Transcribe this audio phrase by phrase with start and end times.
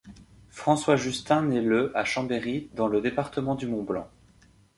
[0.49, 4.09] François Justin naît le à Chambéry, dans le département du Mont-Blanc.